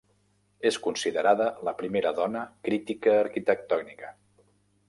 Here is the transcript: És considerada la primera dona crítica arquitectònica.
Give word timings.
És 0.69 0.79
considerada 0.85 1.47
la 1.69 1.75
primera 1.83 2.15
dona 2.21 2.43
crítica 2.69 3.17
arquitectònica. 3.19 4.11